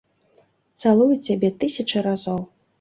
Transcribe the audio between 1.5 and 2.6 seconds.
тысячы разоў.